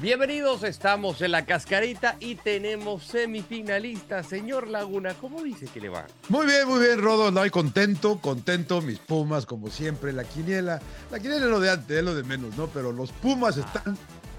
Bienvenidos, 0.00 0.62
estamos 0.62 1.20
en 1.22 1.32
la 1.32 1.44
cascarita 1.44 2.16
y 2.20 2.36
tenemos 2.36 3.02
semifinalistas. 3.02 4.28
Señor 4.28 4.68
Laguna, 4.68 5.14
¿cómo 5.14 5.42
dice 5.42 5.66
que 5.66 5.80
le 5.80 5.88
va? 5.88 6.06
Muy 6.28 6.46
bien, 6.46 6.68
muy 6.68 6.78
bien, 6.78 7.02
Rodo. 7.02 7.32
No, 7.32 7.40
contento, 7.50 8.20
contento. 8.20 8.80
Mis 8.80 9.00
Pumas, 9.00 9.44
como 9.44 9.70
siempre, 9.70 10.12
la 10.12 10.22
quiniela. 10.22 10.80
La 11.10 11.18
quiniela 11.18 11.46
es 11.46 11.50
lo 11.50 11.58
de 11.58 11.70
antes, 11.70 11.98
es 11.98 12.04
lo 12.04 12.14
de 12.14 12.22
menos, 12.22 12.56
¿no? 12.56 12.68
Pero 12.68 12.92
los 12.92 13.10
Pumas 13.10 13.56
están 13.56 13.98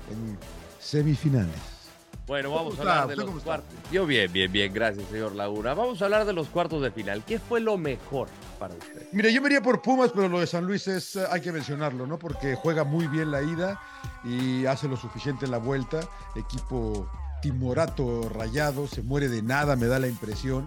en 0.10 0.38
semifinales. 0.80 1.79
Bueno, 2.30 2.52
vamos 2.52 2.78
a 2.78 2.82
hablar 2.82 3.08
de 3.08 3.16
los 3.16 3.42
cuartos. 3.42 3.76
Yo 3.92 4.06
bien, 4.06 4.32
bien, 4.32 4.52
bien, 4.52 4.72
gracias, 4.72 5.10
señor 5.10 5.34
Laguna. 5.34 5.74
Vamos 5.74 6.00
a 6.00 6.06
hablar 6.06 6.26
de 6.26 6.34
los 6.34 6.48
cuartos 6.48 6.80
de 6.84 6.92
final. 6.92 7.24
¿Qué 7.26 7.40
fue 7.40 7.60
lo 7.60 7.76
mejor 7.76 8.28
para 8.60 8.76
usted? 8.76 9.08
Mire, 9.12 9.34
yo 9.34 9.42
me 9.42 9.48
iría 9.48 9.64
por 9.64 9.82
Pumas, 9.82 10.12
pero 10.14 10.30
lo 10.30 10.40
de 10.40 10.46
San 10.46 10.64
Luis 10.64 10.88
es, 10.88 11.16
eh, 11.16 11.24
hay 11.32 11.42
que 11.42 11.52
mencionarlo, 11.52 12.06
¿no? 12.06 12.20
Porque 12.20 12.54
juega 12.54 12.84
muy 12.84 13.08
bien 13.08 13.32
la 13.32 13.42
ida 13.42 13.82
y 14.24 14.68
hace 14.68 14.88
lo 14.88 14.96
suficiente 14.96 15.46
en 15.46 15.52
la 15.52 15.58
vuelta. 15.58 16.02
Equipo 16.36 17.10
timorato 17.42 18.30
rayado, 18.30 18.86
se 18.86 19.02
muere 19.02 19.28
de 19.28 19.42
nada, 19.42 19.76
me 19.76 19.88
da 19.88 19.98
la 19.98 20.08
impresión. 20.08 20.66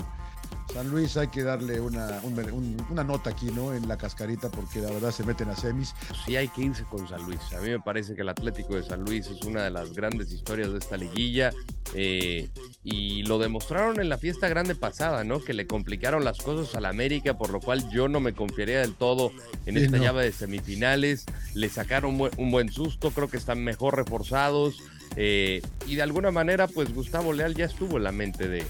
San 0.72 0.90
Luis 0.90 1.16
hay 1.16 1.28
que 1.28 1.42
darle 1.42 1.80
una, 1.80 2.20
un- 2.22 2.76
una 2.90 3.04
nota 3.04 3.30
aquí, 3.30 3.46
¿no? 3.52 3.74
En 3.74 3.86
la 3.88 3.96
cascarita, 3.98 4.50
porque 4.50 4.80
la 4.80 4.90
verdad 4.90 5.10
se 5.10 5.22
meten 5.24 5.48
a 5.50 5.56
semis. 5.56 5.94
Sí 6.24 6.36
hay 6.36 6.48
que 6.48 6.62
irse 6.62 6.84
con 6.84 7.06
San 7.08 7.22
Luis. 7.24 7.40
A 7.56 7.60
mí 7.60 7.68
me 7.70 7.80
parece 7.80 8.14
que 8.14 8.22
el 8.22 8.28
Atlético 8.28 8.74
de 8.76 8.82
San 8.82 9.02
Luis 9.04 9.26
es 9.26 9.42
una 9.42 9.64
de 9.64 9.70
las 9.70 9.92
grandes 9.92 10.32
historias 10.32 10.72
de 10.72 10.78
esta 10.78 10.96
liguilla. 10.96 11.52
eh, 11.94 12.48
y 12.82 13.22
lo 13.24 13.38
demostraron 13.38 14.00
en 14.00 14.08
la 14.08 14.16
fiesta 14.16 14.48
grande 14.48 14.74
pasada, 14.74 15.24
¿no? 15.24 15.44
Que 15.44 15.52
le 15.52 15.66
complicaron 15.66 16.24
las 16.24 16.38
cosas 16.38 16.74
al 16.74 16.86
América, 16.86 17.36
por 17.36 17.50
lo 17.50 17.60
cual 17.60 17.86
yo 17.90 18.08
no 18.08 18.18
me 18.18 18.32
confiaría 18.32 18.80
del 18.80 18.94
todo 18.94 19.30
en 19.66 19.76
Sí, 19.76 19.84
esta 19.84 19.98
no. 19.98 20.02
llave 20.02 20.24
de 20.24 20.32
semifinales. 20.32 21.26
Le 21.54 21.68
sacaron 21.68 22.18
un 22.38 22.50
buen 22.50 22.72
susto, 22.72 23.10
creo 23.10 23.28
que 23.28 23.36
están 23.36 23.62
mejor 23.62 23.96
reforzados. 23.96 24.78
eh, 25.16 25.60
y 25.86 25.96
de 25.96 26.02
alguna 26.02 26.30
manera, 26.30 26.66
pues 26.66 26.94
Gustavo 26.94 27.34
Leal 27.34 27.54
ya 27.54 27.66
estuvo 27.66 27.98
en 27.98 28.04
la 28.04 28.12
mente 28.12 28.48
de, 28.48 28.64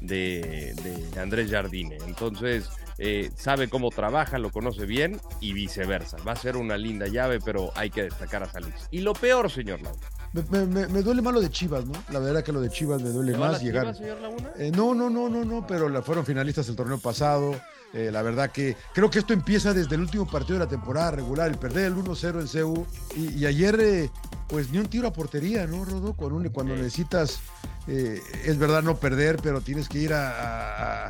de, 0.00 0.74
de 1.12 1.20
Andrés 1.20 1.50
Jardine. 1.50 1.98
Entonces, 2.06 2.68
eh, 2.98 3.30
sabe 3.36 3.68
cómo 3.68 3.90
trabaja, 3.90 4.38
lo 4.38 4.50
conoce 4.50 4.86
bien 4.86 5.20
y 5.40 5.52
viceversa. 5.52 6.16
Va 6.26 6.32
a 6.32 6.36
ser 6.36 6.56
una 6.56 6.76
linda 6.76 7.06
llave, 7.08 7.38
pero 7.44 7.70
hay 7.74 7.90
que 7.90 8.04
destacar 8.04 8.42
a 8.42 8.50
San 8.50 8.62
Luis. 8.62 8.74
Y 8.90 9.00
lo 9.00 9.12
peor, 9.14 9.50
señor 9.50 9.80
Lau. 9.82 9.96
Me, 10.32 10.42
me- 10.50 10.66
me- 10.66 10.86
me 10.86 11.02
duele 11.02 11.22
más 11.22 11.34
lo 11.34 11.40
de 11.40 11.50
Chivas, 11.50 11.84
¿no? 11.86 11.92
La 12.10 12.20
verdad 12.20 12.44
que 12.44 12.52
lo 12.52 12.60
de 12.60 12.70
Chivas 12.70 13.02
me 13.02 13.08
duele 13.10 13.32
¿Le 13.32 13.38
va 13.38 13.48
a 13.48 13.52
más 13.52 13.62
llegar. 13.62 13.82
Chivas, 13.86 13.98
señor 13.98 14.20
Laguna? 14.20 14.50
Eh, 14.58 14.70
no, 14.74 14.94
no, 14.94 15.10
no, 15.10 15.28
no, 15.28 15.44
no, 15.44 15.66
pero 15.66 15.88
la, 15.88 16.02
fueron 16.02 16.24
finalistas 16.24 16.68
el 16.68 16.76
torneo 16.76 16.98
pasado. 16.98 17.58
Eh, 17.92 18.10
la 18.12 18.22
verdad 18.22 18.52
que 18.52 18.76
creo 18.94 19.10
que 19.10 19.18
esto 19.18 19.32
empieza 19.32 19.74
desde 19.74 19.96
el 19.96 20.02
último 20.02 20.24
partido 20.30 20.60
de 20.60 20.64
la 20.66 20.70
temporada 20.70 21.10
regular, 21.10 21.50
el 21.50 21.58
perder 21.58 21.86
el 21.86 21.96
1-0 21.96 22.40
en 22.40 22.62
CU. 22.64 22.86
Y, 23.16 23.40
y 23.40 23.46
ayer, 23.46 23.80
eh, 23.80 24.10
pues 24.46 24.70
ni 24.70 24.78
un 24.78 24.86
tiro 24.86 25.08
a 25.08 25.12
portería, 25.12 25.66
¿no, 25.66 25.84
Rodo? 25.84 26.12
Cuando, 26.14 26.36
un- 26.36 26.48
cuando 26.50 26.76
necesitas, 26.76 27.40
eh, 27.88 28.20
es 28.44 28.58
verdad 28.58 28.82
no 28.82 28.96
perder, 28.96 29.38
pero 29.42 29.60
tienes 29.60 29.88
que 29.88 29.98
ir 29.98 30.12
a, 30.12 31.08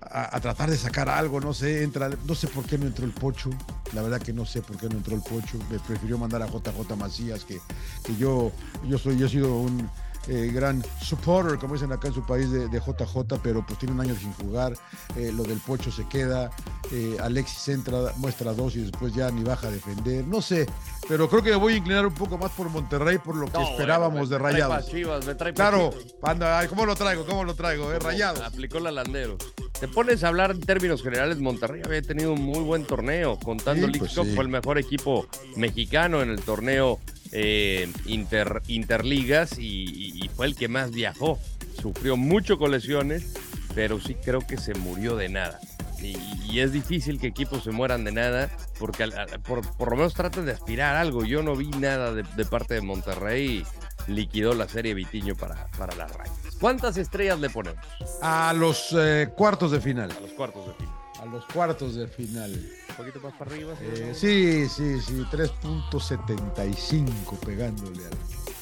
a- 0.00 0.40
tratar 0.40 0.70
de 0.70 0.76
sacar 0.76 1.08
algo, 1.08 1.40
no 1.40 1.52
sé, 1.54 1.88
no 2.26 2.34
sé 2.34 2.48
por 2.48 2.64
qué 2.64 2.78
no 2.78 2.86
entró 2.86 3.04
el 3.04 3.12
Pocho, 3.12 3.50
la 3.92 4.02
verdad 4.02 4.20
que 4.20 4.32
no 4.32 4.44
sé 4.46 4.62
por 4.62 4.76
qué 4.78 4.88
no 4.88 4.96
entró 4.96 5.14
el 5.14 5.22
Pocho, 5.22 5.58
me 5.70 5.78
prefirió 5.78 6.18
mandar 6.18 6.42
a 6.42 6.46
JJ 6.46 6.96
Macías, 6.96 7.44
que, 7.44 7.60
que 8.04 8.16
yo, 8.16 8.50
yo 8.88 8.98
soy, 8.98 9.18
yo 9.18 9.26
he 9.26 9.28
sido 9.28 9.56
un 9.58 9.88
eh, 10.28 10.50
gran 10.52 10.84
supporter, 11.02 11.58
como 11.58 11.74
dicen 11.74 11.92
acá 11.92 12.08
en 12.08 12.14
su 12.14 12.24
país, 12.24 12.50
de, 12.50 12.68
de 12.68 12.78
JJ, 12.80 13.38
pero 13.42 13.64
pues 13.66 13.78
tiene 13.78 13.94
un 13.94 14.00
año 14.00 14.14
sin 14.14 14.32
jugar, 14.34 14.74
eh, 15.16 15.32
lo 15.34 15.42
del 15.44 15.58
Pocho 15.58 15.90
se 15.90 16.06
queda, 16.08 16.50
eh, 16.92 17.16
Alexis 17.20 17.68
entra, 17.68 18.12
muestra 18.16 18.52
dos 18.52 18.76
y 18.76 18.80
después 18.82 19.14
ya 19.14 19.30
ni 19.30 19.42
baja 19.42 19.68
a 19.68 19.70
defender, 19.70 20.26
no 20.26 20.42
sé, 20.42 20.66
pero 21.08 21.28
creo 21.28 21.42
que 21.42 21.50
me 21.50 21.56
voy 21.56 21.74
a 21.74 21.76
inclinar 21.78 22.06
un 22.06 22.14
poco 22.14 22.36
más 22.38 22.50
por 22.52 22.68
Monterrey, 22.68 23.18
por 23.18 23.34
lo 23.36 23.46
que 23.46 23.58
No, 23.58 23.68
esperábamos 23.68 24.28
bueno, 24.28 24.28
de 24.28 24.38
me 24.38 24.50
trae 24.50 24.62
pa' 24.62 24.68
Rayados. 24.68 24.90
Chivas, 24.90 25.26
me 25.26 25.34
trae 25.34 25.54
Claro, 25.54 25.90
anda, 26.22 26.58
ay, 26.58 26.68
¿cómo 26.68 26.86
lo 26.86 26.94
traigo? 26.94 27.24
¿Cómo 27.26 27.44
lo 27.44 27.54
traigo? 27.54 27.92
Eh? 27.92 27.98
Rayados. 27.98 28.40
Aplicó 28.42 28.78
la 28.78 28.90
landero. 28.92 29.36
Te 29.80 29.88
pones 29.88 30.22
a 30.22 30.28
hablar 30.28 30.50
en 30.52 30.60
términos 30.60 31.02
generales, 31.02 31.38
Monterrey 31.40 31.80
había 31.84 32.02
tenido 32.02 32.32
un 32.34 32.42
muy 32.42 32.60
buen 32.60 32.84
torneo. 32.84 33.38
Contando 33.42 33.86
Sí, 33.86 33.92
League 33.92 33.98
pues 34.00 34.14
Cup, 34.14 34.26
sí. 34.26 34.34
fue 34.34 34.44
el 34.44 34.50
mejor 34.50 34.78
equipo 34.78 35.26
mexicano 35.56 36.22
en 36.22 36.30
el 36.30 36.40
torneo 36.42 37.00
eh, 37.32 37.88
inter, 38.06 38.62
Interligas 38.68 39.58
y, 39.58 40.28
fue 40.34 40.46
el 40.46 40.54
que 40.56 40.68
más 40.68 40.90
viajó. 40.90 41.38
Sufrió 41.80 42.16
mucho 42.16 42.58
con 42.58 42.70
lesiones, 42.72 43.32
pero 43.74 44.00
sí 44.00 44.14
creo 44.14 44.40
que 44.40 44.56
se 44.58 44.74
murió 44.74 45.16
de 45.16 45.28
nada. 45.28 45.58
Y, 46.02 46.16
y 46.50 46.60
es 46.60 46.72
difícil 46.72 47.20
que 47.20 47.26
equipos 47.26 47.62
se 47.64 47.70
mueran 47.72 48.04
de 48.04 48.12
nada, 48.12 48.50
porque 48.78 49.02
al- 49.02 49.18
al- 49.18 49.40
por, 49.40 49.60
por 49.76 49.90
lo 49.90 49.96
menos 49.96 50.14
tratan 50.14 50.46
de 50.46 50.52
aspirar 50.52 50.96
a 50.96 51.00
algo. 51.02 51.24
Yo 51.24 51.42
no 51.42 51.54
vi 51.56 51.68
nada 51.68 52.12
de, 52.14 52.22
de 52.22 52.44
parte 52.46 52.74
de 52.74 52.80
Monterrey 52.80 53.64
y 54.08 54.10
liquidó 54.10 54.54
la 54.54 54.66
serie 54.68 54.94
Vitiño 54.94 55.34
para, 55.36 55.66
para 55.78 55.94
las 55.96 56.10
rayas. 56.16 56.34
¿Cuántas 56.58 56.96
estrellas 56.96 57.38
le 57.40 57.50
ponemos 57.50 57.78
A 58.22 58.52
los 58.54 58.94
eh, 58.98 59.28
cuartos 59.36 59.72
de 59.72 59.80
final. 59.80 60.10
a 60.10 60.20
los 60.20 60.30
cuartos 60.32 60.66
de 60.68 60.72
final? 60.74 60.94
A 61.20 61.26
los 61.26 61.44
cuartos 61.46 61.94
de 61.96 62.06
final. 62.08 62.70
Un 63.00 63.06
poquito 63.06 63.26
más 63.26 63.32
para 63.38 63.50
arriba. 63.50 63.74
Eh, 63.80 64.12
sí, 64.14 64.68
sí, 64.68 65.00
sí, 65.00 65.24
3.75 65.30 67.38
pegándole 67.38 68.04
al. 68.04 68.12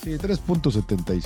Sí, 0.03 0.11
3.75. 0.11 1.23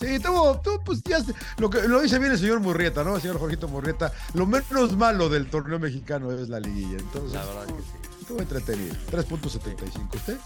Sí, 0.00 0.18
tuvo, 0.18 0.58
tuvo, 0.60 0.82
pues 0.82 1.02
ya 1.04 1.18
lo 1.58 1.70
que 1.70 1.86
lo 1.86 2.00
dice 2.00 2.18
bien 2.18 2.32
el 2.32 2.38
señor 2.38 2.58
Murrieta, 2.60 3.04
¿no? 3.04 3.14
El 3.16 3.22
señor 3.22 3.38
Jorgito 3.38 3.68
Murrieta. 3.68 4.12
Lo 4.34 4.46
menos 4.46 4.96
malo 4.96 5.28
del 5.28 5.48
torneo 5.48 5.78
mexicano 5.78 6.32
es 6.32 6.48
la 6.48 6.58
liguilla. 6.58 6.98
Entonces, 6.98 7.32
La 7.32 7.44
verdad 7.44 7.66
que 7.66 7.72
sí. 7.74 8.22
estuvo 8.22 8.40
entretenido. 8.40 8.94
3.75. 9.12 10.14
¿Usted? 10.16 10.36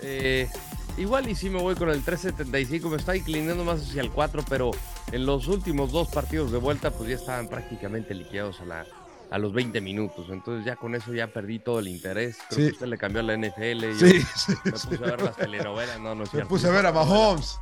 Eh, 0.00 0.48
igual 0.96 1.28
y 1.28 1.34
sí 1.34 1.50
me 1.50 1.60
voy 1.60 1.74
con 1.74 1.90
el 1.90 2.02
3.75, 2.04 2.90
me 2.90 2.96
está 2.96 3.14
inclinando 3.16 3.64
más 3.64 3.82
hacia 3.82 4.00
el 4.02 4.10
4, 4.10 4.44
pero 4.48 4.70
en 5.12 5.26
los 5.26 5.46
últimos 5.46 5.92
dos 5.92 6.08
partidos 6.08 6.50
de 6.50 6.58
vuelta 6.58 6.90
pues 6.90 7.10
ya 7.10 7.16
estaban 7.16 7.48
prácticamente 7.48 8.14
liquidados 8.14 8.60
a, 8.60 8.64
la, 8.64 8.86
a 9.32 9.38
los 9.38 9.52
20 9.54 9.80
minutos, 9.80 10.26
entonces 10.30 10.64
ya 10.66 10.76
con 10.76 10.94
eso 10.94 11.12
ya 11.14 11.26
perdí 11.26 11.58
todo 11.58 11.78
el 11.80 11.88
interés. 11.88 12.36
Creo 12.50 12.58
Sí. 12.58 12.66
que 12.66 12.72
usted 12.74 12.86
le 12.86 12.98
cambió 12.98 13.20
a 13.20 13.24
la 13.24 13.32
NFL, 13.34 13.94
Sí, 13.98 14.20
sí. 14.36 14.52
me 14.64 14.72
puse 14.72 14.94
a 14.96 15.00
ver 15.00 15.22
las 15.22 15.36
telenovelas, 15.36 15.98
no, 16.00 16.14
no 16.14 16.24
es 16.24 16.28
Me 16.28 16.32
cierto. 16.32 16.48
puse 16.48 16.68
a 16.68 16.70
ver 16.70 16.84
a 16.86 16.92
Mahomes. 16.92 17.58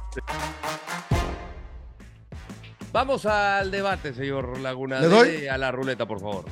Vamos 2.93 3.25
al 3.25 3.71
debate, 3.71 4.13
señor 4.13 4.59
Laguna. 4.59 5.01
¿Le 5.01 5.07
doy? 5.07 5.47
A 5.47 5.57
la 5.57 5.71
ruleta, 5.71 6.07
por 6.07 6.21
favor. 6.21 6.45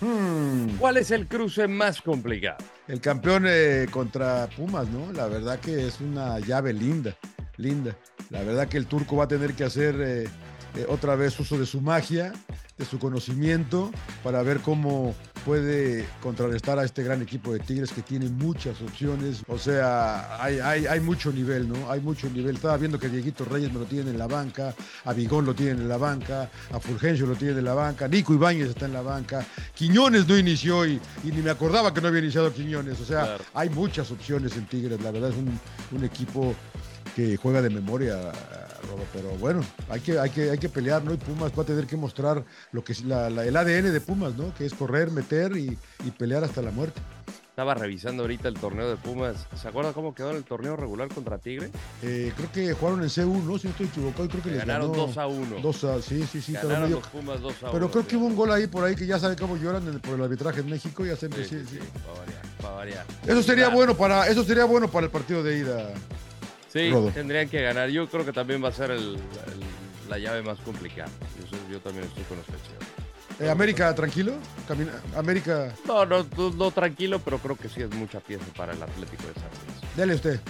Hmm. 0.00 0.76
¿Cuál 0.78 0.96
es 0.98 1.10
el 1.10 1.26
cruce 1.26 1.68
más 1.68 2.00
complicado? 2.00 2.56
El 2.88 3.00
campeón 3.00 3.44
eh, 3.46 3.86
contra 3.90 4.48
Pumas, 4.56 4.88
¿no? 4.88 5.12
La 5.12 5.26
verdad 5.26 5.58
que 5.60 5.86
es 5.86 6.00
una 6.00 6.38
llave 6.38 6.72
linda, 6.72 7.14
linda. 7.58 7.96
La 8.30 8.42
verdad 8.42 8.66
que 8.68 8.76
el 8.78 8.86
turco 8.86 9.16
va 9.16 9.24
a 9.24 9.28
tener 9.28 9.54
que 9.54 9.64
hacer 9.64 9.96
eh, 10.00 10.28
eh, 10.76 10.86
otra 10.88 11.16
vez 11.16 11.38
uso 11.40 11.58
de 11.58 11.66
su 11.66 11.80
magia, 11.80 12.32
de 12.78 12.84
su 12.84 12.98
conocimiento, 12.98 13.90
para 14.22 14.42
ver 14.42 14.60
cómo 14.60 15.14
puede 15.44 16.06
contrarrestar 16.22 16.78
a 16.78 16.84
este 16.84 17.02
gran 17.04 17.22
equipo 17.22 17.52
de 17.52 17.60
Tigres 17.60 17.92
que 17.92 18.02
tiene 18.02 18.28
muchas 18.28 18.80
opciones. 18.82 19.42
O 19.48 19.58
sea, 19.58 20.42
hay, 20.42 20.58
hay, 20.58 20.86
hay 20.86 21.00
mucho 21.00 21.32
nivel, 21.32 21.68
¿no? 21.68 21.90
Hay 21.90 22.00
mucho 22.00 22.28
nivel. 22.28 22.56
Estaba 22.56 22.76
viendo 22.76 22.98
que 22.98 23.08
Dieguito 23.08 23.44
Reyes 23.44 23.72
me 23.72 23.78
lo 23.78 23.84
tienen 23.86 24.08
en 24.08 24.18
la 24.18 24.26
banca, 24.26 24.74
a 25.04 25.12
Vigón 25.12 25.46
lo 25.46 25.54
tienen 25.54 25.78
en 25.80 25.88
la 25.88 25.96
banca, 25.96 26.50
a 26.72 26.80
Fulgencio 26.80 27.26
lo 27.26 27.36
tienen 27.36 27.58
en 27.58 27.64
la 27.64 27.74
banca, 27.74 28.08
Nico 28.08 28.34
Ibáñez 28.34 28.70
está 28.70 28.86
en 28.86 28.92
la 28.92 29.02
banca, 29.02 29.46
Quiñones 29.74 30.26
no 30.26 30.36
inició 30.36 30.84
y, 30.84 31.00
y 31.24 31.28
ni 31.32 31.42
me 31.42 31.50
acordaba 31.50 31.94
que 31.94 32.00
no 32.00 32.08
había 32.08 32.20
iniciado 32.20 32.52
Quiñones. 32.52 33.00
O 33.00 33.04
sea, 33.04 33.24
Claro. 33.24 33.44
hay 33.54 33.70
muchas 33.70 34.10
opciones 34.10 34.56
en 34.56 34.66
Tigres. 34.66 35.00
La 35.00 35.10
verdad 35.12 35.30
es 35.30 35.36
un, 35.36 35.58
un 35.92 36.04
equipo 36.04 36.54
que 37.16 37.38
juega 37.38 37.62
de 37.62 37.70
memoria, 37.70 38.14
Robo, 38.86 39.02
pero 39.14 39.30
bueno, 39.38 39.62
hay 39.88 40.00
que, 40.00 40.18
hay, 40.18 40.28
que, 40.28 40.50
hay 40.50 40.58
que 40.58 40.68
pelear, 40.68 41.02
¿no? 41.02 41.14
Y 41.14 41.16
Pumas 41.16 41.50
va 41.58 41.62
a 41.62 41.66
tener 41.66 41.86
que 41.86 41.96
mostrar 41.96 42.44
lo 42.72 42.84
que 42.84 42.92
es 42.92 43.06
la- 43.06 43.30
la- 43.30 43.46
el 43.46 43.56
ADN 43.56 43.90
de 43.90 44.00
Pumas, 44.02 44.34
¿no? 44.36 44.52
Que 44.54 44.66
es 44.66 44.74
correr, 44.74 45.10
meter 45.10 45.56
y, 45.56 45.78
y 46.04 46.10
pelear 46.10 46.44
hasta 46.44 46.60
la 46.60 46.70
muerte. 46.72 47.00
Estaba 47.48 47.72
revisando 47.72 48.24
ahorita 48.24 48.48
el 48.48 48.54
torneo 48.60 48.90
de 48.90 48.96
Pumas. 48.96 49.46
¿Se 49.58 49.66
acuerda 49.66 49.94
cómo 49.94 50.14
quedó 50.14 50.30
en 50.30 50.36
el 50.36 50.44
torneo 50.44 50.76
regular 50.76 51.08
contra 51.08 51.38
Tigre? 51.38 51.70
Eh, 52.02 52.30
creo 52.36 52.52
que 52.52 52.74
jugaron 52.74 53.02
en 53.02 53.08
C1, 53.08 53.42
¿no? 53.44 53.56
si 53.58 53.66
no 53.66 53.70
estoy 53.70 53.86
equivocado. 53.86 54.28
Creo 54.28 54.42
que 54.42 54.50
les 54.50 54.58
Ganaron 54.58 54.92
ganó 54.92 55.06
2 55.06 55.16
a 55.16 55.26
1. 55.26 55.56
2 55.62 55.84
a, 55.84 56.02
sí, 56.02 56.22
sí, 56.30 56.42
sí. 56.42 56.52
Ganaron 56.52 56.82
medio- 56.82 56.96
los 56.96 57.08
Pumas 57.08 57.40
2 57.40 57.54
a 57.62 57.70
1. 57.70 57.72
Pero 57.72 57.90
creo 57.90 58.06
que 58.06 58.16
hubo 58.16 58.26
un 58.26 58.36
gol 58.36 58.52
ahí 58.52 58.66
por 58.66 58.84
ahí 58.84 58.94
que 58.94 59.06
ya 59.06 59.18
sabe 59.18 59.36
cómo 59.36 59.56
lloran 59.56 59.84
por 60.00 60.16
el 60.16 60.22
arbitraje 60.24 60.60
en 60.60 60.68
México. 60.68 61.06
Ya 61.06 61.16
siempre, 61.16 61.44
Sí, 61.46 61.60
sí, 61.60 61.64
sí, 61.66 61.76
sí. 61.76 61.80
sí, 61.80 61.98
para 62.04 62.18
variar, 62.18 62.42
para 62.60 62.74
variar. 62.74 63.06
Eso 63.26 63.42
sería 63.42 63.70
bueno 63.70 63.96
para, 63.96 64.28
eso 64.28 64.44
sería 64.44 64.66
bueno 64.66 64.90
para 64.90 65.06
el 65.06 65.10
partido 65.10 65.42
de 65.42 65.56
ida. 65.58 65.94
Sí, 66.84 66.90
Rodo. 66.90 67.10
tendrían 67.10 67.48
que 67.48 67.62
ganar. 67.62 67.88
Yo 67.90 68.08
creo 68.08 68.24
que 68.24 68.32
también 68.32 68.62
va 68.62 68.68
a 68.68 68.72
ser 68.72 68.90
el- 68.90 69.14
el- 69.16 70.08
la 70.10 70.18
llave 70.18 70.42
más 70.42 70.58
complicada. 70.60 71.10
Yo, 71.70 71.80
también 71.80 72.04
estoy 72.04 72.22
con 72.24 72.38
usted, 72.38 72.54
señor. 72.66 72.82
Eh, 73.40 73.50
América, 73.50 73.94
tranquilo. 73.94 74.32
Camina, 74.66 74.92
América, 75.14 75.72
No, 75.86 76.06
no, 76.06 76.26
no, 76.36 76.50
no, 76.50 76.70
tranquilo, 76.70 77.18
pero 77.20 77.38
creo 77.38 77.56
que 77.56 77.68
sí 77.68 77.82
es 77.82 77.90
mucha 77.90 78.18
pieza 78.20 78.44
para 78.56 78.72
el 78.72 78.82
Atlético 78.82 79.24
de 79.26 79.34
San 79.34 79.42
Luis. 79.42 79.96
dale 79.96 80.14
usted. 80.14 80.40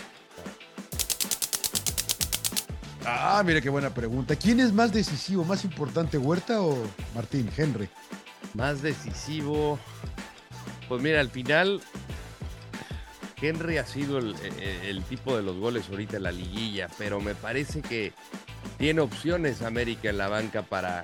Ah, 3.05 3.43
mire 3.44 3.62
qué 3.62 3.69
buena 3.69 3.90
pregunta. 3.90 4.34
¿Quién 4.37 4.58
es 4.61 4.72
más 4.72 4.93
decisivo, 4.93 5.44
más 5.44 5.64
importante, 5.64 6.19
Huerta 6.19 6.61
o 6.61 6.76
Martín, 7.14 7.49
Henry? 7.56 7.88
Más 8.55 8.82
decisivo. 8.82 9.79
Pues 10.88 11.02
mira, 11.02 11.20
al 11.20 11.31
final, 11.31 11.81
Henry 13.40 13.78
ha 13.78 13.86
sido 13.86 14.18
el, 14.18 14.34
el- 14.44 14.86
el 14.86 15.02
tipo 15.04 15.36
de 15.36 15.42
los 15.42 15.56
goles 15.56 15.84
ahorita 15.90 16.16
en 16.16 16.22
la 16.24 16.32
liguilla, 16.32 16.88
pero 16.98 17.20
me 17.20 17.34
parece 17.34 17.82
que 17.82 18.12
tiene 18.78 19.00
opciones 19.00 19.62
América 19.62 20.08
en 20.10 20.18
la 20.18 20.28
banca 20.28 20.62
para 20.62 21.02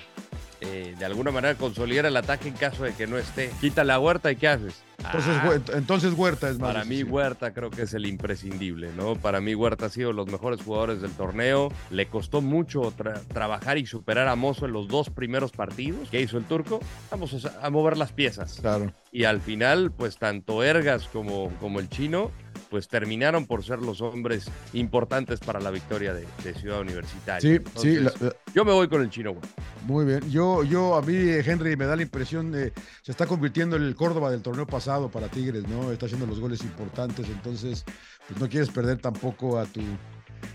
eh, 0.61 0.95
de 0.97 1.05
alguna 1.05 1.31
manera 1.31 1.55
consolidar 1.55 2.05
el 2.05 2.15
ataque 2.17 2.47
en 2.47 2.55
caso 2.55 2.83
de 2.83 2.93
que 2.93 3.05
no 3.07 3.17
esté. 3.17 3.51
Quita 3.59 3.83
la 3.83 3.99
huerta 3.99 4.31
y 4.31 4.35
¿qué 4.37 4.47
haces? 4.47 4.83
Entonces, 5.05 5.35
Ah, 5.41 5.45
Huerta, 5.49 5.77
entonces 5.77 6.13
Huerta 6.13 6.49
es 6.49 6.59
más 6.59 6.73
para 6.73 6.85
mí. 6.85 7.03
Huerta 7.03 7.53
creo 7.53 7.69
que 7.69 7.83
es 7.83 7.93
el 7.93 8.05
imprescindible, 8.05 8.91
¿no? 8.95 9.15
Para 9.15 9.41
mí 9.41 9.53
Huerta 9.55 9.87
ha 9.87 9.89
sido 9.89 10.13
los 10.13 10.27
mejores 10.27 10.61
jugadores 10.61 11.01
del 11.01 11.11
torneo. 11.11 11.71
Le 11.89 12.07
costó 12.07 12.41
mucho 12.41 12.81
tra- 12.95 13.21
trabajar 13.27 13.77
y 13.77 13.85
superar 13.85 14.27
a 14.27 14.35
Mozo 14.35 14.65
en 14.65 14.73
los 14.73 14.87
dos 14.87 15.09
primeros 15.09 15.51
partidos. 15.51 16.09
¿Qué 16.09 16.21
hizo 16.21 16.37
el 16.37 16.45
turco? 16.45 16.79
Vamos 17.11 17.45
a, 17.45 17.65
a 17.65 17.69
mover 17.69 17.97
las 17.97 18.11
piezas. 18.11 18.59
Claro. 18.61 18.91
Y 19.11 19.25
al 19.25 19.41
final, 19.41 19.91
pues 19.91 20.17
tanto 20.17 20.63
Ergas 20.63 21.07
como, 21.07 21.49
como 21.59 21.79
el 21.79 21.89
chino, 21.89 22.31
pues 22.73 22.87
terminaron 22.87 23.45
por 23.45 23.63
ser 23.63 23.77
los 23.83 24.01
hombres 24.01 24.45
importantes 24.73 25.39
para 25.39 25.59
la 25.59 25.69
victoria 25.69 26.11
de, 26.11 26.25
de 26.43 26.55
Ciudad 26.55 26.81
Universitaria. 26.81 27.39
Sí, 27.39 27.49
sí, 27.49 27.55
Entonces, 27.55 28.01
la- 28.19 28.27
la- 28.29 28.35
yo 28.55 28.65
me 28.65 28.71
voy 28.71 28.87
con 28.87 29.03
el 29.03 29.11
chino, 29.11 29.29
güey. 29.33 29.43
muy 29.85 30.05
bien. 30.05 30.27
Yo, 30.31 30.63
yo, 30.63 30.95
a 30.95 31.03
mí, 31.03 31.13
Henry, 31.15 31.75
me 31.77 31.85
da 31.85 31.95
la 31.95 32.01
impresión 32.01 32.51
de 32.51 32.73
se 33.03 33.11
está 33.11 33.27
convirtiendo 33.27 33.75
en 33.75 33.83
el 33.83 33.93
Córdoba 33.95 34.31
del 34.31 34.41
torneo 34.41 34.65
pasado 34.65 35.11
para 35.11 35.27
Tigres, 35.27 35.67
¿no? 35.67 35.91
Está 35.91 36.07
haciendo 36.07 36.25
los 36.25 36.39
goles 36.39 36.61
importantes, 36.63 37.27
entonces, 37.29 37.85
pues 38.27 38.39
no 38.39 38.49
quieres 38.49 38.69
perder 38.71 38.97
tampoco 38.97 39.59
a 39.59 39.65
tu, 39.65 39.81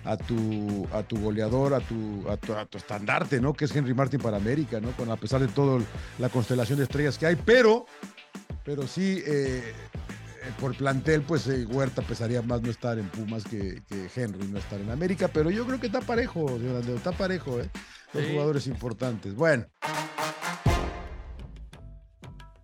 a 0.05 0.17
tu, 0.17 0.89
a 0.93 1.05
tu 1.05 1.21
goleador, 1.21 1.73
a 1.73 1.79
tu, 1.79 2.29
a 2.29 2.37
tu, 2.37 2.53
a 2.53 2.67
tu 2.67 2.79
estandarte, 2.79 3.41
¿no? 3.41 3.53
Que 3.55 3.67
es 3.67 3.77
Henry 3.77 3.95
Martin 3.95 4.19
para 4.21 4.39
América, 4.39 4.81
¿no? 4.81 4.91
Con, 4.97 5.09
a 5.09 5.17
pesar 5.17 5.41
de 5.41 5.47
toda 5.47 5.81
la 6.19 6.29
constelación 6.31 6.79
de 6.79 6.83
estrellas 6.83 7.17
que 7.17 7.27
hay, 7.27 7.37
pero, 7.37 7.87
pero 8.65 8.89
sí, 8.89 9.23
eh, 9.25 9.73
por 10.61 10.75
plantel, 10.77 11.23
pues 11.23 11.47
eh, 11.49 11.65
Huerta 11.67 12.03
pesaría 12.03 12.43
más 12.43 12.63
no 12.63 12.71
estar 12.71 12.99
en 12.99 13.09
Pumas 13.09 13.45
que, 13.45 13.83
que 13.89 14.09
Henry 14.15 14.47
no 14.49 14.59
estar 14.59 14.81
en 14.81 14.91
América, 14.91 15.29
pero 15.33 15.51
yo 15.51 15.67
creo 15.67 15.81
que 15.81 15.87
está 15.87 16.01
parejo, 16.01 16.49
Andreu, 16.49 16.97
está 16.97 17.13
parejo, 17.13 17.61
¿eh? 17.61 17.69
Dos 18.13 18.25
Sí. 18.25 18.31
jugadores 18.33 18.67
importantes. 18.67 19.35
Bueno, 19.35 19.67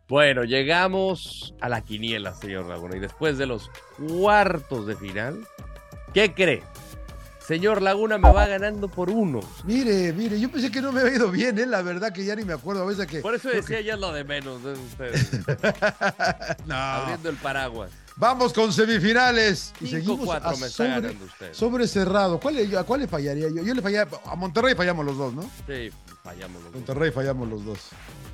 Bueno, 0.07 0.45
llegamos 0.45 1.55
a 1.61 1.69
la 1.71 1.81
quiniela, 1.81 2.35
señor 2.35 2.67
Laguna. 2.67 2.97
Y 2.97 3.01
después 3.01 3.39
de 3.39 3.47
los 3.47 3.71
cuartos 3.99 4.87
de 4.87 4.97
final, 4.97 5.47
¿qué 6.13 6.35
cree? 6.35 6.63
Señor 7.47 7.83
Laguna 7.83 8.17
me 8.17 8.33
va 8.33 8.47
ganando 8.47 8.89
por 8.89 9.11
uno. 9.11 9.41
mire, 9.65 10.15
mire, 10.15 10.41
yo 10.41 10.51
pensé 10.51 10.71
que 10.71 10.81
no 10.81 10.93
me 10.93 11.01
había 11.01 11.17
ido 11.17 11.31
bien, 11.31 11.59
¿eh? 11.59 11.67
La 11.67 11.83
verdad 11.83 12.11
que 12.11 12.25
ya 12.25 12.35
ni 12.35 12.43
me 12.43 12.55
acuerdo 12.55 12.83
a 12.83 12.87
veces 12.87 13.07
que... 13.07 13.21
Por 13.21 13.35
eso 13.35 13.51
decía 13.51 13.83
ya 13.83 13.95
es 13.95 14.01
lo 14.01 14.13
de 14.13 14.25
menos 14.25 14.63
ustedes. 14.65 15.31
no. 16.67 16.75
Abriendo 16.75 17.29
el 17.29 17.37
paraguas. 17.37 17.91
Vamos 18.17 18.55
con 18.55 18.73
semifinales. 18.73 19.75
Y 19.81 19.89
seguimos 19.89 20.21
5-4 20.27 20.41
a 20.43 20.49
me 20.49 20.55
está 20.55 20.71
sobre, 20.71 20.89
ganando 20.89 21.25
usted. 21.27 21.53
sobre 21.53 21.87
cerrado. 21.87 22.41
¿Cuál, 22.41 22.77
¿A 22.77 22.85
cuál 22.85 23.01
le 23.01 23.09
fallaría 23.09 23.49
yo? 23.51 23.63
Yo 23.63 23.75
le 23.75 23.83
fallaría... 23.83 24.09
A 24.25 24.37
Monterrey 24.37 24.75
fallamos 24.75 25.05
los 25.05 25.19
dos, 25.19 25.35
¿no? 25.35 25.43
Sí, 25.67 25.91
fallamos 26.23 26.63
los 26.63 26.73
dos. 26.73 26.75
Monterrey 26.75 27.11
fallamos 27.11 27.49
los 27.49 27.65
dos. 27.65 27.79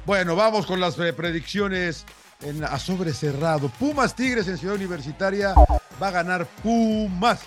Bueno, 0.07 0.37
vamos 0.37 0.67
con 0.67 0.79
las 0.79 0.97
eh, 1.01 1.13
predicciones 1.13 2.05
en, 2.43 2.63
a 2.63 2.79
sobre 2.79 3.13
cerrado. 3.13 3.69
Pumas 3.71 4.15
Tigres 4.15 4.47
en 4.47 4.57
Ciudad 4.57 4.77
Universitaria 4.77 5.53
va 6.01 6.09
a 6.09 6.13
ganar 6.13 6.47
Pumas. 6.63 7.41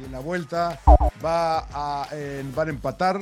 Y 0.00 0.04
en 0.04 0.12
la 0.12 0.20
vuelta 0.20 0.78
va 1.24 1.66
a, 1.72 2.08
en- 2.12 2.54
van 2.54 2.68
a 2.68 2.70
empatar 2.70 3.20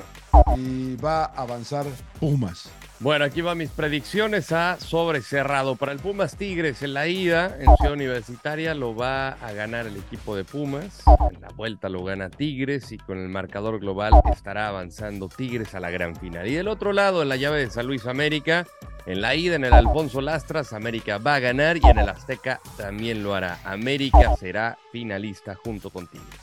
y 0.57 0.97
va 0.97 1.25
a 1.25 1.43
avanzar 1.43 1.87
Pumas. 2.19 2.69
Bueno, 3.01 3.25
aquí 3.25 3.43
van 3.43 3.59
mis 3.59 3.71
predicciones 3.71 4.51
a 4.53 4.79
sobre 4.81 5.21
cerrado. 5.21 5.77
Para 5.77 5.93
el 5.93 5.99
Pumas 5.99 6.37
Tigres 6.37 6.83
en 6.83 6.95
la 6.95 7.07
ida, 7.09 7.57
en 7.59 7.67
Ciudad 7.77 7.93
Universitaria, 7.93 8.73
lo 8.75 8.95
va 8.95 9.31
a 9.31 9.53
ganar 9.53 9.87
el 9.87 9.97
equipo 9.97 10.35
de 10.37 10.45
Pumas. 10.45 11.03
En 11.33 11.41
la 11.41 11.49
vuelta 11.49 11.89
lo 11.89 12.03
gana 12.05 12.31
Tigres 12.31 12.93
y 12.93 12.99
con 12.99 13.19
el 13.19 13.29
marcador 13.29 13.79
global 13.81 14.13
estará 14.33 14.69
avanzando 14.69 15.29
Tigres 15.29 15.75
a 15.75 15.81
la 15.81 15.91
gran 15.91 16.17
final. 16.17 16.47
Y 16.47 16.55
del 16.55 16.69
otro 16.69 16.93
lado, 16.93 17.23
en 17.23 17.29
la 17.29 17.37
llave 17.37 17.59
de 17.61 17.71
San 17.71 17.87
Luis 17.87 18.07
América, 18.07 18.65
en 19.07 19.21
la 19.21 19.35
ida 19.35 19.57
en 19.57 19.65
el 19.65 19.75
Alfonso 19.75 20.21
Lastras, 20.21 20.73
América 20.73 21.19
va 21.19 21.35
a 21.35 21.41
ganar 21.41 21.77
y 21.77 21.87
en 21.87 21.99
el 21.99 22.09
Azteca 22.09 22.61
también 22.79 23.23
lo 23.23 23.35
hará. 23.35 23.59
América 23.65 24.35
será 24.39 24.79
finalista 24.93 25.57
junto 25.63 25.91
con 25.91 26.07
Tigres. 26.07 26.41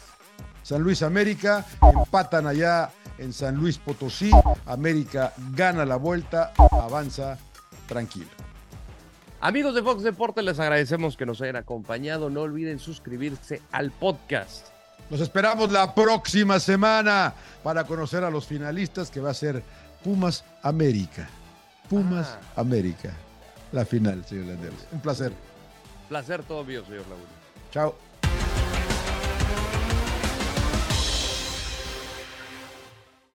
San 0.64 0.82
Luis 0.82 1.02
América 1.02 1.66
empatan 1.82 2.48
allá 2.48 2.90
en 3.18 3.34
San 3.34 3.56
Luis 3.56 3.78
Potosí. 3.78 4.32
América 4.66 5.34
gana 5.56 5.86
la 5.86 5.96
vuelta, 5.98 6.54
avanza 6.72 7.38
tranquilo. 7.88 8.30
Amigos 9.42 9.74
de 9.74 9.82
Fox 9.82 10.04
Deportes, 10.04 10.44
les 10.46 10.60
agradecemos 10.60 11.18
que 11.18 11.26
nos 11.26 11.42
hayan 11.42 11.56
acompañado. 11.56 12.30
No 12.30 12.42
olviden 12.42 12.78
suscribirse 12.80 13.62
al 13.72 13.90
podcast. 13.92 14.68
Nos 15.10 15.20
esperamos 15.20 15.72
la 15.72 15.94
próxima 15.96 16.60
semana 16.60 17.34
para 17.64 17.84
conocer 17.86 18.24
a 18.24 18.30
los 18.30 18.46
finalistas 18.46 19.10
que 19.10 19.20
va 19.20 19.32
a 19.32 19.34
ser 19.34 19.64
Pumas 20.04 20.44
América. 20.62 21.28
Pumas 21.90 22.38
Ah. 22.56 22.62
América. 22.62 23.12
La 23.72 23.84
final, 23.84 24.24
señor 24.26 24.46
Landeros. 24.46 24.88
Un 24.92 25.00
placer. 25.02 25.34
Placer 26.08 26.44
todo 26.44 26.64
mío, 26.64 26.84
señor 26.86 27.06
Laguna. 27.10 27.32
Chao. 27.72 27.96